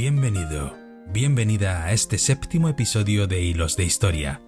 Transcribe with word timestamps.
Bienvenido, 0.00 0.76
bienvenida 1.12 1.82
a 1.82 1.92
este 1.92 2.18
séptimo 2.18 2.68
episodio 2.68 3.26
de 3.26 3.42
Hilos 3.42 3.76
de 3.76 3.82
Historia, 3.82 4.40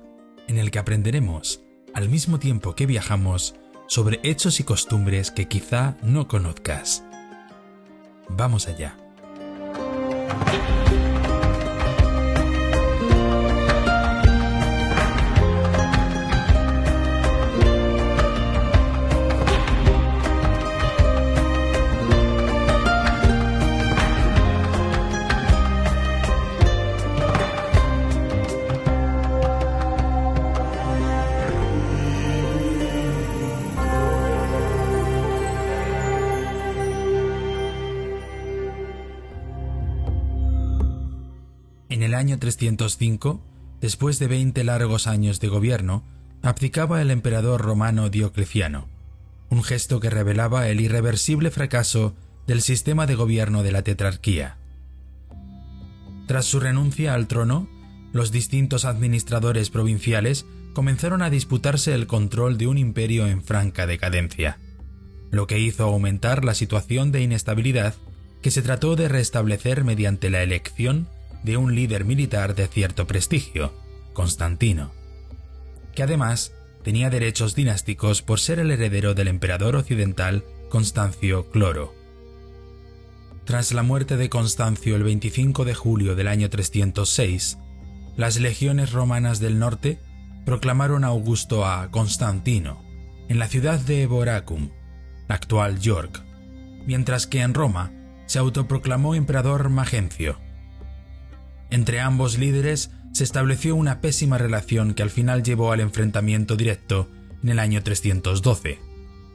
en 0.46 0.58
el 0.58 0.71
que 0.71 0.79
aprenderemos, 0.79 1.64
al 1.92 2.08
mismo 2.08 2.38
tiempo 2.38 2.76
que 2.76 2.87
viajamos, 2.87 3.56
sobre 3.88 4.21
hechos 4.22 4.60
y 4.60 4.62
costumbres 4.62 5.32
que 5.32 5.48
quizá 5.48 5.96
no 6.02 6.28
conozcas. 6.28 7.02
Vamos 8.28 8.68
allá. 8.68 8.96
Año 42.20 42.38
305, 42.38 43.41
después 43.80 44.19
de 44.19 44.28
20 44.28 44.62
largos 44.62 45.06
años 45.06 45.41
de 45.41 45.48
gobierno, 45.48 46.05
abdicaba 46.42 47.00
el 47.00 47.10
emperador 47.10 47.62
romano 47.62 48.10
Diocleciano, 48.10 48.88
un 49.48 49.64
gesto 49.64 50.00
que 50.00 50.10
revelaba 50.10 50.69
el 50.69 50.80
irreversible 50.80 51.50
fracaso 51.50 52.14
del 52.46 52.60
sistema 52.60 53.06
de 53.06 53.14
gobierno 53.14 53.62
de 53.62 53.72
la 53.72 53.83
tetrarquía. 53.83 54.58
Tras 56.27 56.44
su 56.44 56.60
renuncia 56.60 57.14
al 57.14 57.27
trono, 57.27 57.68
los 58.12 58.30
distintos 58.30 58.84
administradores 58.84 59.70
provinciales 59.70 60.44
comenzaron 60.74 61.22
a 61.22 61.30
disputarse 61.30 61.94
el 61.94 62.06
control 62.06 62.58
de 62.58 62.66
un 62.66 62.77
imperio 62.77 63.27
en 63.27 63.42
franca 63.42 63.86
decadencia, 63.86 64.58
lo 65.30 65.46
que 65.46 65.58
hizo 65.58 65.84
aumentar 65.84 66.44
la 66.44 66.55
situación 66.55 67.12
de 67.12 67.22
inestabilidad 67.22 67.94
que 68.42 68.50
se 68.50 68.60
trató 68.60 68.94
de 68.94 69.08
restablecer 69.08 69.84
mediante 69.84 70.28
la 70.28 70.42
elección 70.42 71.08
de 71.42 71.56
un 71.56 71.74
líder 71.74 72.05
militar 72.05 72.55
de 72.55 72.66
cierto 72.66 73.06
prestigio, 73.06 73.72
Constantino, 74.12 74.92
que 75.94 76.02
además 76.02 76.52
tenía 76.83 77.10
derechos 77.10 77.55
dinásticos 77.55 78.22
por 78.22 78.41
ser 78.41 78.58
el 78.58 78.70
heredero 78.70 79.14
del 79.14 79.28
emperador 79.28 79.77
occidental 79.77 80.44
Constancio 80.68 81.50
Cloro. 81.50 81.94
Tras 83.44 83.72
la 83.72 83.83
muerte 83.83 84.16
de 84.16 84.28
Constancio 84.28 84.96
el 84.96 85.02
25 85.02 85.64
de 85.64 85.74
julio 85.74 86.14
del 86.14 86.28
año 86.28 86.48
306, 86.50 87.58
las 88.16 88.38
legiones 88.38 88.92
romanas 88.92 89.41
del 89.41 89.58
norte 89.58 90.00
proclamaron 90.44 91.05
a 91.05 91.08
Augusto 91.08 91.66
a 91.66 91.91
Constantino 91.91 92.84
en 93.28 93.38
la 93.38 93.48
ciudad 93.48 93.78
de 93.78 94.02
Eboracum, 94.02 94.70
la 95.28 95.36
actual 95.36 95.80
York, 95.80 96.22
mientras 96.86 97.27
que 97.27 97.41
en 97.42 97.55
Roma 97.55 97.92
se 98.27 98.38
autoproclamó 98.38 99.14
emperador 99.14 99.68
Magencio. 99.70 100.38
Entre 101.70 102.00
ambos 102.00 102.38
líderes 102.38 102.90
se 103.12 103.24
estableció 103.24 103.76
una 103.76 104.00
pésima 104.00 104.38
relación 104.38 104.94
que 104.94 105.02
al 105.02 105.10
final 105.10 105.42
llevó 105.42 105.72
al 105.72 105.80
enfrentamiento 105.80 106.56
directo 106.56 107.08
en 107.42 107.50
el 107.50 107.58
año 107.58 107.82
312, 107.82 108.78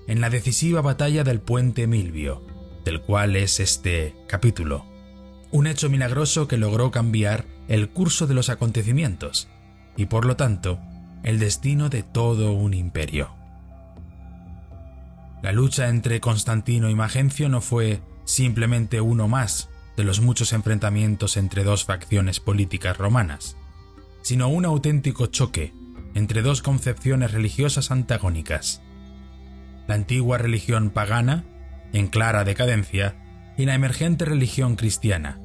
en 0.07 0.21
la 0.21 0.29
decisiva 0.29 0.81
batalla 0.81 1.23
del 1.23 1.39
puente 1.39 1.87
Milvio, 1.87 2.45
del 2.83 3.01
cual 3.01 3.35
es 3.35 3.59
este 3.59 4.15
capítulo. 4.27 4.85
Un 5.51 5.67
hecho 5.67 5.89
milagroso 5.89 6.47
que 6.47 6.57
logró 6.57 6.91
cambiar 6.91 7.45
el 7.67 7.89
curso 7.89 8.27
de 8.27 8.33
los 8.33 8.49
acontecimientos 8.49 9.47
y 9.97 10.05
por 10.05 10.25
lo 10.25 10.35
tanto 10.35 10.79
el 11.23 11.39
destino 11.39 11.89
de 11.89 12.03
todo 12.03 12.51
un 12.51 12.73
imperio. 12.73 13.29
La 15.41 15.51
lucha 15.51 15.89
entre 15.89 16.19
Constantino 16.19 16.89
y 16.89 16.95
Magencio 16.95 17.49
no 17.49 17.61
fue 17.61 18.01
simplemente 18.25 18.99
uno 19.01 19.27
más 19.27 19.69
de 19.97 20.03
los 20.03 20.21
muchos 20.21 20.53
enfrentamientos 20.53 21.37
entre 21.37 21.63
dos 21.63 21.85
facciones 21.85 22.39
políticas 22.39 22.97
romanas, 22.97 23.57
sino 24.21 24.49
un 24.49 24.65
auténtico 24.65 25.27
choque 25.27 25.73
entre 26.13 26.41
dos 26.41 26.61
concepciones 26.61 27.31
religiosas 27.31 27.91
antagónicas. 27.91 28.81
La 29.87 29.95
antigua 29.95 30.37
religión 30.37 30.89
pagana, 30.89 31.45
en 31.93 32.07
clara 32.07 32.43
decadencia, 32.43 33.15
y 33.57 33.65
la 33.65 33.75
emergente 33.75 34.25
religión 34.25 34.75
cristiana, 34.75 35.39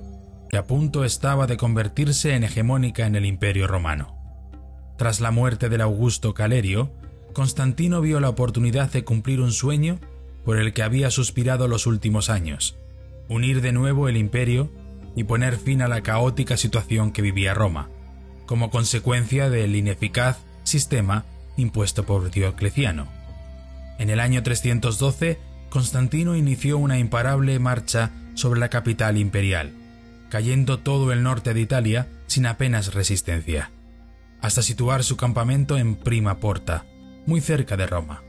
que 0.48 0.56
a 0.56 0.66
punto 0.66 1.04
estaba 1.04 1.46
de 1.46 1.56
convertirse 1.56 2.34
en 2.34 2.44
hegemónica 2.44 3.06
en 3.06 3.14
el 3.14 3.24
imperio 3.24 3.66
romano. 3.66 4.16
Tras 4.98 5.20
la 5.20 5.30
muerte 5.30 5.68
del 5.68 5.80
Augusto 5.80 6.34
Calerio, 6.34 6.92
Constantino 7.32 8.00
vio 8.00 8.18
la 8.18 8.28
oportunidad 8.28 8.90
de 8.90 9.04
cumplir 9.04 9.40
un 9.40 9.52
sueño 9.52 10.00
por 10.44 10.58
el 10.58 10.72
que 10.72 10.82
había 10.82 11.10
suspirado 11.10 11.68
los 11.68 11.86
últimos 11.86 12.30
años, 12.30 12.79
unir 13.30 13.62
de 13.62 13.72
nuevo 13.72 14.08
el 14.08 14.18
imperio 14.18 14.70
y 15.16 15.24
poner 15.24 15.56
fin 15.56 15.80
a 15.80 15.88
la 15.88 16.02
caótica 16.02 16.56
situación 16.56 17.12
que 17.12 17.22
vivía 17.22 17.54
Roma, 17.54 17.88
como 18.44 18.70
consecuencia 18.70 19.48
del 19.48 19.74
ineficaz 19.76 20.38
sistema 20.64 21.24
impuesto 21.56 22.04
por 22.04 22.30
Diocleciano. 22.30 23.08
En 23.98 24.10
el 24.10 24.20
año 24.20 24.42
312, 24.42 25.38
Constantino 25.68 26.34
inició 26.34 26.78
una 26.78 26.98
imparable 26.98 27.58
marcha 27.60 28.10
sobre 28.34 28.58
la 28.58 28.68
capital 28.68 29.16
imperial, 29.16 29.72
cayendo 30.28 30.80
todo 30.80 31.12
el 31.12 31.22
norte 31.22 31.54
de 31.54 31.60
Italia 31.60 32.08
sin 32.26 32.46
apenas 32.46 32.94
resistencia, 32.94 33.70
hasta 34.40 34.62
situar 34.62 35.04
su 35.04 35.16
campamento 35.16 35.78
en 35.78 35.94
Prima 35.94 36.38
Porta, 36.38 36.84
muy 37.26 37.40
cerca 37.40 37.76
de 37.76 37.86
Roma. 37.86 38.22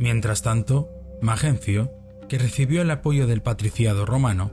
Mientras 0.00 0.40
tanto, 0.40 0.88
Magencio, 1.20 1.92
que 2.26 2.38
recibió 2.38 2.80
el 2.80 2.90
apoyo 2.90 3.26
del 3.26 3.42
patriciado 3.42 4.06
romano, 4.06 4.50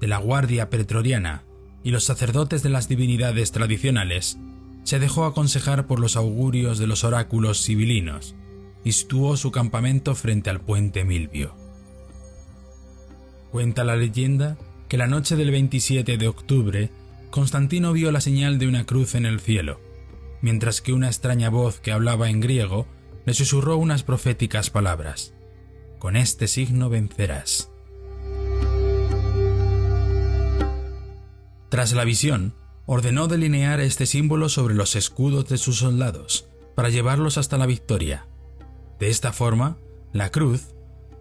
de 0.00 0.08
la 0.08 0.16
guardia 0.16 0.70
pretoriana 0.70 1.44
y 1.84 1.90
los 1.90 2.04
sacerdotes 2.04 2.62
de 2.62 2.70
las 2.70 2.88
divinidades 2.88 3.52
tradicionales, 3.52 4.38
se 4.84 4.98
dejó 4.98 5.26
aconsejar 5.26 5.86
por 5.86 6.00
los 6.00 6.16
augurios 6.16 6.78
de 6.78 6.86
los 6.86 7.04
oráculos 7.04 7.62
civilinos 7.62 8.34
y 8.82 8.92
situó 8.92 9.36
su 9.36 9.50
campamento 9.50 10.14
frente 10.14 10.48
al 10.48 10.62
puente 10.62 11.04
Milvio. 11.04 11.54
Cuenta 13.52 13.84
la 13.84 13.94
leyenda 13.94 14.56
que 14.88 14.96
la 14.96 15.06
noche 15.06 15.36
del 15.36 15.50
27 15.50 16.16
de 16.16 16.28
octubre, 16.28 16.90
Constantino 17.30 17.92
vio 17.92 18.10
la 18.10 18.22
señal 18.22 18.58
de 18.58 18.66
una 18.66 18.86
cruz 18.86 19.14
en 19.14 19.26
el 19.26 19.38
cielo, 19.38 19.82
mientras 20.40 20.80
que 20.80 20.94
una 20.94 21.08
extraña 21.08 21.50
voz 21.50 21.78
que 21.78 21.92
hablaba 21.92 22.30
en 22.30 22.40
griego 22.40 22.86
le 23.28 23.34
susurró 23.34 23.76
unas 23.76 24.04
proféticas 24.04 24.70
palabras. 24.70 25.34
Con 25.98 26.16
este 26.16 26.48
signo 26.48 26.88
vencerás. 26.88 27.70
Tras 31.68 31.92
la 31.92 32.04
visión, 32.04 32.54
ordenó 32.86 33.28
delinear 33.28 33.80
este 33.80 34.06
símbolo 34.06 34.48
sobre 34.48 34.74
los 34.74 34.96
escudos 34.96 35.46
de 35.46 35.58
sus 35.58 35.76
soldados, 35.76 36.46
para 36.74 36.88
llevarlos 36.88 37.36
hasta 37.36 37.58
la 37.58 37.66
victoria. 37.66 38.24
De 38.98 39.10
esta 39.10 39.34
forma, 39.34 39.76
la 40.14 40.30
cruz, 40.30 40.74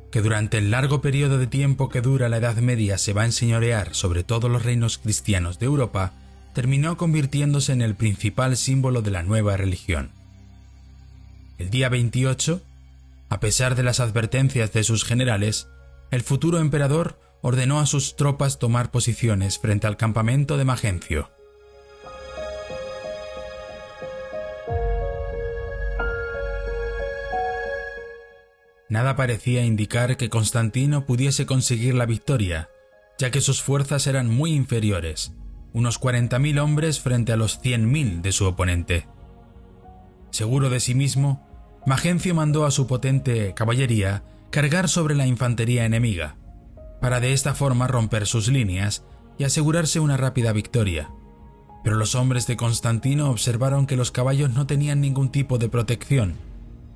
que 0.09 0.21
durante 0.21 0.59
el 0.59 0.71
largo 0.71 1.01
periodo 1.01 1.37
de 1.37 1.47
tiempo 1.47 1.89
que 1.89 1.99
dura 1.99 2.29
la 2.29 2.37
Edad 2.37 2.55
Media 2.55 2.97
se 2.97 3.11
va 3.11 3.23
a 3.23 3.25
enseñorear 3.25 3.93
sobre 3.95 4.23
todos 4.23 4.49
los 4.49 4.63
reinos 4.63 4.97
cristianos 4.97 5.59
de 5.59 5.65
Europa, 5.65 6.13
terminó 6.53 6.95
convirtiéndose 6.95 7.73
en 7.73 7.81
el 7.81 7.95
principal 7.95 8.55
símbolo 8.55 9.01
de 9.01 9.11
la 9.11 9.23
nueva 9.23 9.57
religión. 9.57 10.16
El 11.57 11.71
día 11.71 11.89
28, 11.89 12.61
a 13.29 13.39
pesar 13.39 13.75
de 13.75 13.81
las 13.81 13.99
advertencias 13.99 14.71
de 14.73 14.83
sus 14.83 15.03
generales, 15.03 15.67
el 16.11 16.21
futuro 16.21 16.59
emperador 16.59 17.19
ordenó 17.41 17.79
a 17.79 17.87
sus 17.87 18.15
tropas 18.15 18.59
tomar 18.59 18.91
posiciones 18.91 19.57
frente 19.57 19.87
al 19.87 19.97
campamento 19.97 20.57
de 20.57 20.65
Magencio. 20.65 21.31
Nada 28.89 29.15
parecía 29.15 29.65
indicar 29.65 30.15
que 30.15 30.29
Constantino 30.29 31.05
pudiese 31.05 31.45
conseguir 31.45 31.95
la 31.95 32.05
victoria, 32.05 32.69
ya 33.17 33.31
que 33.31 33.41
sus 33.41 33.63
fuerzas 33.63 34.05
eran 34.05 34.29
muy 34.29 34.53
inferiores, 34.53 35.33
unos 35.73 35.99
40.000 35.99 36.59
hombres 36.61 36.99
frente 36.99 37.33
a 37.33 37.35
los 37.35 37.59
100.000 37.61 38.21
de 38.21 38.31
su 38.31 38.45
oponente. 38.45 39.07
Seguro 40.29 40.69
de 40.69 40.79
sí 40.79 40.93
mismo, 40.93 41.46
Magencio 41.87 42.35
mandó 42.35 42.65
a 42.65 42.71
su 42.71 42.85
potente 42.85 43.53
caballería 43.53 44.21
cargar 44.49 44.89
sobre 44.89 45.15
la 45.15 45.25
infantería 45.25 45.85
enemiga, 45.85 46.35
para 46.99 47.21
de 47.21 47.31
esta 47.31 47.53
forma 47.53 47.87
romper 47.87 48.27
sus 48.27 48.49
líneas 48.49 49.05
y 49.37 49.45
asegurarse 49.45 50.01
una 50.01 50.17
rápida 50.17 50.51
victoria. 50.51 51.09
Pero 51.85 51.95
los 51.95 52.13
hombres 52.13 52.45
de 52.45 52.57
Constantino 52.57 53.29
observaron 53.29 53.85
que 53.87 53.95
los 53.95 54.11
caballos 54.11 54.49
no 54.49 54.67
tenían 54.67 54.99
ningún 54.99 55.29
tipo 55.29 55.59
de 55.59 55.69
protección, 55.69 56.35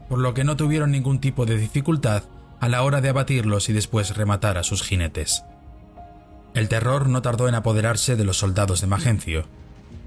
por 0.09 0.19
lo 0.19 0.33
que 0.33 0.43
no 0.43 0.57
tuvieron 0.57 0.91
ningún 0.91 1.21
tipo 1.21 1.45
de 1.45 1.57
dificultad 1.57 2.23
a 2.59 2.67
la 2.67 2.83
hora 2.83 2.99
de 2.99 3.07
abatirlos 3.07 3.69
y 3.69 3.73
después 3.73 4.17
rematar 4.17 4.57
a 4.57 4.63
sus 4.63 4.83
jinetes. 4.83 5.45
El 6.53 6.67
terror 6.67 7.07
no 7.07 7.21
tardó 7.21 7.47
en 7.47 7.55
apoderarse 7.55 8.17
de 8.17 8.25
los 8.25 8.39
soldados 8.39 8.81
de 8.81 8.88
Magencio, 8.88 9.45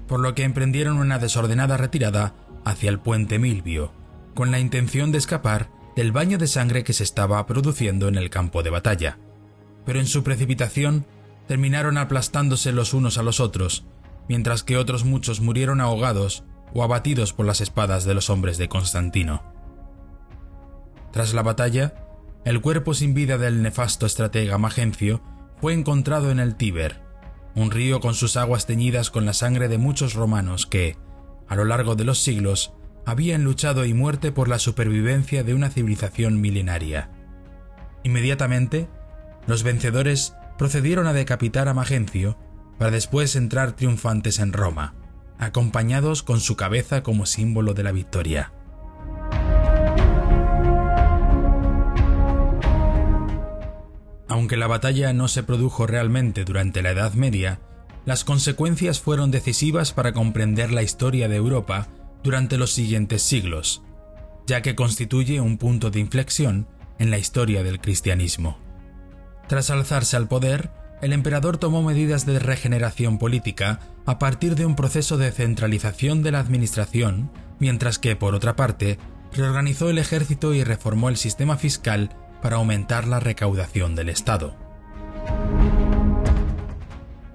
por 0.07 0.19
lo 0.19 0.35
que 0.35 0.43
emprendieron 0.43 0.97
una 0.99 1.17
desordenada 1.17 1.75
retirada 1.75 2.35
hacia 2.65 2.91
el 2.91 2.99
puente 2.99 3.39
Milvio, 3.39 4.04
con 4.35 4.51
la 4.51 4.59
intención 4.59 5.11
de 5.11 5.17
escapar 5.17 5.71
del 5.95 6.11
baño 6.11 6.37
de 6.37 6.47
sangre 6.47 6.83
que 6.83 6.93
se 6.93 7.03
estaba 7.03 7.43
produciendo 7.47 8.07
en 8.07 8.15
el 8.15 8.29
campo 8.29 8.61
de 8.61 8.69
batalla. 8.69 9.17
Pero 9.85 9.99
en 9.99 10.05
su 10.05 10.23
precipitación 10.23 11.05
terminaron 11.47 11.97
aplastándose 11.97 12.71
los 12.71 12.93
unos 12.93 13.17
a 13.17 13.23
los 13.23 13.39
otros, 13.39 13.85
mientras 14.27 14.61
que 14.63 14.77
otros 14.77 15.05
muchos 15.05 15.39
murieron 15.39 15.81
ahogados 15.81 16.43
o 16.73 16.83
abatidos 16.83 17.33
por 17.33 17.45
las 17.45 17.61
espadas 17.61 18.03
de 18.03 18.13
los 18.13 18.29
hombres 18.29 18.57
de 18.57 18.67
Constantino. 18.67 19.41
Tras 21.11 21.33
la 21.33 21.41
batalla, 21.41 21.95
el 22.43 22.59
cuerpo 22.61 22.93
sin 22.93 23.13
vida 23.13 23.37
del 23.37 23.63
nefasto 23.63 24.05
estratega 24.05 24.57
Magencio 24.57 25.21
fue 25.61 25.73
encontrado 25.73 26.29
en 26.29 26.39
el 26.39 26.55
Tíber, 26.55 27.01
un 27.55 27.71
río 27.71 28.01
con 28.01 28.13
sus 28.13 28.35
aguas 28.35 28.65
teñidas 28.65 29.09
con 29.09 29.25
la 29.25 29.33
sangre 29.33 29.69
de 29.69 29.77
muchos 29.77 30.13
romanos 30.13 30.65
que, 30.65 30.97
a 31.47 31.55
lo 31.55 31.63
largo 31.63 31.95
de 31.95 32.03
los 32.03 32.19
siglos, 32.19 32.73
habían 33.05 33.43
luchado 33.43 33.85
y 33.85 33.93
muerte 33.93 34.31
por 34.31 34.47
la 34.47 34.59
supervivencia 34.59 35.43
de 35.43 35.53
una 35.53 35.69
civilización 35.69 36.41
milenaria. 36.41 37.09
Inmediatamente, 38.03 38.87
los 39.47 39.63
vencedores 39.63 40.33
procedieron 40.57 41.07
a 41.07 41.13
decapitar 41.13 41.67
a 41.67 41.73
Magencio 41.73 42.37
para 42.77 42.91
después 42.91 43.35
entrar 43.35 43.73
triunfantes 43.73 44.39
en 44.39 44.53
Roma, 44.53 44.95
acompañados 45.37 46.23
con 46.23 46.39
su 46.39 46.55
cabeza 46.55 47.03
como 47.03 47.25
símbolo 47.25 47.73
de 47.73 47.83
la 47.83 47.91
victoria. 47.91 48.51
Aunque 54.27 54.57
la 54.57 54.67
batalla 54.67 55.13
no 55.13 55.27
se 55.27 55.43
produjo 55.43 55.87
realmente 55.87 56.43
durante 56.43 56.81
la 56.81 56.91
Edad 56.91 57.13
Media, 57.13 57.59
las 58.05 58.23
consecuencias 58.23 58.99
fueron 58.99 59.31
decisivas 59.31 59.93
para 59.93 60.13
comprender 60.13 60.71
la 60.71 60.83
historia 60.83 61.27
de 61.27 61.37
Europa 61.37 61.87
durante 62.25 62.57
los 62.57 62.71
siguientes 62.71 63.21
siglos, 63.21 63.83
ya 64.47 64.63
que 64.63 64.73
constituye 64.73 65.39
un 65.41 65.59
punto 65.59 65.91
de 65.91 65.99
inflexión 65.99 66.67
en 66.97 67.11
la 67.11 67.19
historia 67.19 67.61
del 67.61 67.79
cristianismo. 67.79 68.57
Tras 69.47 69.69
alzarse 69.69 70.17
al 70.17 70.27
poder, 70.27 70.71
el 71.03 71.13
emperador 71.13 71.57
tomó 71.57 71.83
medidas 71.83 72.25
de 72.25 72.39
regeneración 72.39 73.19
política 73.19 73.79
a 74.07 74.17
partir 74.17 74.55
de 74.55 74.65
un 74.65 74.75
proceso 74.75 75.19
de 75.19 75.31
centralización 75.31 76.23
de 76.23 76.31
la 76.31 76.39
administración, 76.39 77.29
mientras 77.59 77.99
que, 77.99 78.15
por 78.15 78.33
otra 78.33 78.55
parte, 78.55 78.97
reorganizó 79.31 79.91
el 79.91 79.99
ejército 79.99 80.55
y 80.55 80.63
reformó 80.63 81.09
el 81.09 81.17
sistema 81.17 81.57
fiscal 81.57 82.09
para 82.41 82.55
aumentar 82.55 83.07
la 83.07 83.19
recaudación 83.19 83.93
del 83.93 84.09
Estado. 84.09 84.55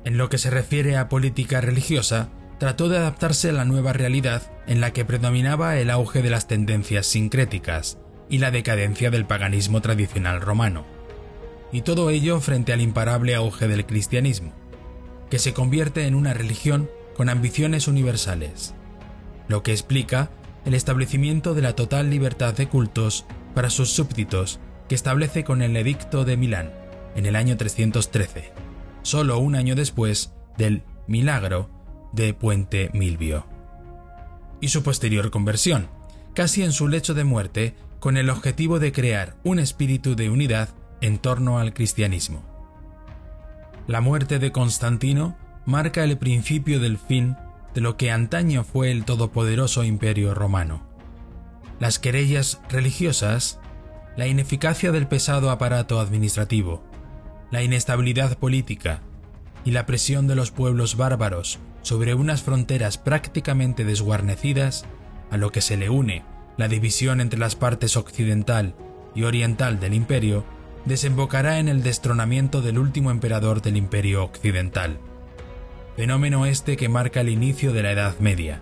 En 0.04 0.18
lo 0.18 0.28
que 0.28 0.38
se 0.38 0.50
refiere 0.50 0.96
a 0.96 1.08
política 1.08 1.60
religiosa, 1.60 2.30
trató 2.60 2.90
de 2.90 2.98
adaptarse 2.98 3.48
a 3.48 3.52
la 3.52 3.64
nueva 3.64 3.94
realidad 3.94 4.42
en 4.66 4.82
la 4.82 4.92
que 4.92 5.06
predominaba 5.06 5.78
el 5.78 5.88
auge 5.88 6.20
de 6.20 6.28
las 6.28 6.46
tendencias 6.46 7.06
sincréticas 7.06 7.96
y 8.28 8.36
la 8.36 8.50
decadencia 8.50 9.10
del 9.10 9.24
paganismo 9.24 9.80
tradicional 9.80 10.42
romano. 10.42 10.84
Y 11.72 11.80
todo 11.80 12.10
ello 12.10 12.38
frente 12.40 12.74
al 12.74 12.82
imparable 12.82 13.34
auge 13.34 13.66
del 13.66 13.86
cristianismo, 13.86 14.52
que 15.30 15.38
se 15.38 15.54
convierte 15.54 16.06
en 16.06 16.14
una 16.14 16.34
religión 16.34 16.90
con 17.16 17.30
ambiciones 17.30 17.88
universales, 17.88 18.74
lo 19.48 19.62
que 19.62 19.72
explica 19.72 20.30
el 20.66 20.74
establecimiento 20.74 21.54
de 21.54 21.62
la 21.62 21.74
total 21.74 22.10
libertad 22.10 22.52
de 22.52 22.68
cultos 22.68 23.24
para 23.54 23.70
sus 23.70 23.90
súbditos 23.90 24.60
que 24.86 24.94
establece 24.94 25.44
con 25.44 25.62
el 25.62 25.74
Edicto 25.78 26.26
de 26.26 26.36
Milán 26.36 26.74
en 27.16 27.24
el 27.24 27.36
año 27.36 27.56
313, 27.56 28.52
solo 29.00 29.38
un 29.38 29.54
año 29.54 29.74
después 29.74 30.34
del 30.58 30.82
milagro 31.06 31.79
de 32.12 32.34
Puente 32.34 32.90
Milvio. 32.92 33.46
Y 34.60 34.68
su 34.68 34.82
posterior 34.82 35.30
conversión, 35.30 35.88
casi 36.34 36.62
en 36.62 36.72
su 36.72 36.88
lecho 36.88 37.14
de 37.14 37.24
muerte, 37.24 37.74
con 37.98 38.16
el 38.16 38.30
objetivo 38.30 38.78
de 38.78 38.92
crear 38.92 39.36
un 39.44 39.58
espíritu 39.58 40.16
de 40.16 40.30
unidad 40.30 40.70
en 41.00 41.18
torno 41.18 41.58
al 41.58 41.74
cristianismo. 41.74 42.44
La 43.86 44.00
muerte 44.00 44.38
de 44.38 44.52
Constantino 44.52 45.36
marca 45.66 46.04
el 46.04 46.16
principio 46.18 46.80
del 46.80 46.98
fin 46.98 47.36
de 47.74 47.80
lo 47.80 47.96
que 47.96 48.10
antaño 48.10 48.64
fue 48.64 48.90
el 48.90 49.04
todopoderoso 49.04 49.84
imperio 49.84 50.34
romano. 50.34 50.82
Las 51.78 51.98
querellas 51.98 52.60
religiosas, 52.68 53.58
la 54.16 54.26
ineficacia 54.26 54.92
del 54.92 55.06
pesado 55.06 55.50
aparato 55.50 56.00
administrativo, 56.00 56.82
la 57.50 57.62
inestabilidad 57.62 58.38
política 58.38 59.02
y 59.64 59.70
la 59.72 59.86
presión 59.86 60.26
de 60.26 60.34
los 60.34 60.50
pueblos 60.50 60.96
bárbaros 60.96 61.58
sobre 61.82 62.14
unas 62.14 62.42
fronteras 62.42 62.98
prácticamente 62.98 63.84
desguarnecidas, 63.84 64.84
a 65.30 65.36
lo 65.36 65.52
que 65.52 65.60
se 65.60 65.76
le 65.76 65.90
une 65.90 66.24
la 66.56 66.68
división 66.68 67.22
entre 67.22 67.38
las 67.38 67.56
partes 67.56 67.96
occidental 67.96 68.74
y 69.14 69.22
oriental 69.22 69.80
del 69.80 69.94
imperio, 69.94 70.44
desembocará 70.84 71.58
en 71.58 71.68
el 71.68 71.82
destronamiento 71.82 72.60
del 72.60 72.78
último 72.78 73.10
emperador 73.10 73.62
del 73.62 73.78
imperio 73.78 74.22
occidental, 74.22 74.98
fenómeno 75.96 76.44
este 76.44 76.76
que 76.76 76.90
marca 76.90 77.22
el 77.22 77.30
inicio 77.30 77.72
de 77.72 77.82
la 77.82 77.92
Edad 77.92 78.18
Media. 78.18 78.60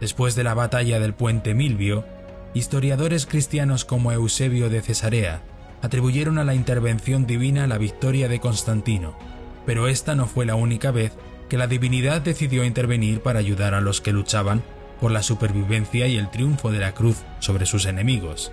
Después 0.00 0.34
de 0.34 0.44
la 0.44 0.52
batalla 0.52 1.00
del 1.00 1.14
puente 1.14 1.54
Milvio, 1.54 2.04
historiadores 2.52 3.24
cristianos 3.24 3.86
como 3.86 4.12
Eusebio 4.12 4.68
de 4.68 4.82
Cesarea 4.82 5.42
atribuyeron 5.82 6.38
a 6.38 6.44
la 6.44 6.54
intervención 6.54 7.26
divina 7.26 7.66
la 7.66 7.78
victoria 7.78 8.28
de 8.28 8.40
Constantino, 8.40 9.16
pero 9.64 9.88
esta 9.88 10.14
no 10.14 10.26
fue 10.26 10.46
la 10.46 10.54
única 10.54 10.90
vez 10.90 11.12
que 11.48 11.58
la 11.58 11.66
divinidad 11.66 12.22
decidió 12.22 12.64
intervenir 12.64 13.20
para 13.20 13.38
ayudar 13.38 13.74
a 13.74 13.80
los 13.80 14.00
que 14.00 14.12
luchaban 14.12 14.62
por 15.00 15.10
la 15.10 15.22
supervivencia 15.22 16.06
y 16.06 16.16
el 16.16 16.30
triunfo 16.30 16.72
de 16.72 16.78
la 16.78 16.92
cruz 16.92 17.18
sobre 17.38 17.66
sus 17.66 17.86
enemigos. 17.86 18.52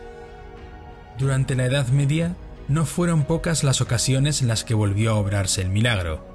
Durante 1.18 1.56
la 1.56 1.66
Edad 1.66 1.88
Media, 1.88 2.36
no 2.68 2.86
fueron 2.86 3.24
pocas 3.24 3.64
las 3.64 3.82
ocasiones 3.82 4.42
en 4.42 4.48
las 4.48 4.64
que 4.64 4.74
volvió 4.74 5.12
a 5.12 5.16
obrarse 5.16 5.62
el 5.62 5.70
milagro. 5.70 6.26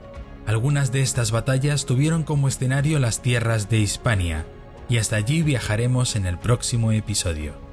Algunas 0.46 0.92
de 0.92 1.02
estas 1.02 1.30
batallas 1.30 1.84
tuvieron 1.84 2.22
como 2.22 2.48
escenario 2.48 2.98
las 2.98 3.20
tierras 3.20 3.68
de 3.68 3.78
Hispania, 3.78 4.46
y 4.88 4.96
hasta 4.96 5.16
allí 5.16 5.42
viajaremos 5.42 6.16
en 6.16 6.26
el 6.26 6.38
próximo 6.38 6.92
episodio. 6.92 7.67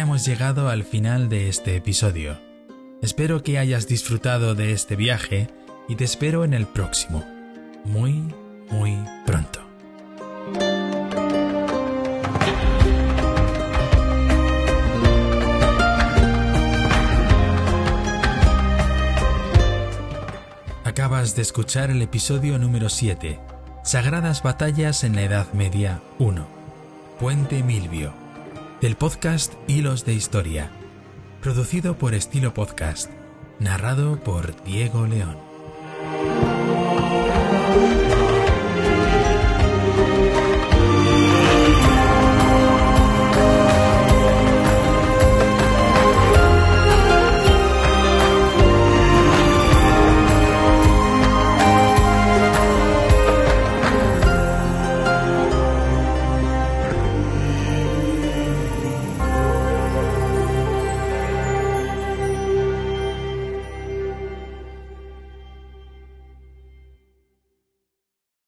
Hemos 0.00 0.24
llegado 0.24 0.68
al 0.68 0.84
final 0.84 1.28
de 1.28 1.48
este 1.48 1.76
episodio. 1.76 2.38
Espero 3.02 3.42
que 3.42 3.58
hayas 3.58 3.86
disfrutado 3.86 4.54
de 4.54 4.72
este 4.72 4.96
viaje 4.96 5.48
y 5.88 5.96
te 5.96 6.04
espero 6.04 6.44
en 6.44 6.54
el 6.54 6.66
próximo. 6.66 7.24
Muy, 7.84 8.22
muy 8.70 8.96
pronto. 9.26 9.60
Acabas 20.84 21.36
de 21.36 21.42
escuchar 21.42 21.90
el 21.90 22.02
episodio 22.02 22.58
número 22.58 22.88
7, 22.88 23.40
Sagradas 23.82 24.42
Batallas 24.42 25.04
en 25.04 25.16
la 25.16 25.22
Edad 25.22 25.52
Media 25.52 26.00
1, 26.18 26.46
Puente 27.18 27.62
Milvio 27.62 28.21
del 28.82 28.96
podcast 28.96 29.54
Hilos 29.68 30.04
de 30.04 30.12
Historia, 30.12 30.72
producido 31.40 31.98
por 31.98 32.14
Estilo 32.14 32.52
Podcast, 32.52 33.12
narrado 33.60 34.18
por 34.18 34.60
Diego 34.64 35.06
León. 35.06 35.51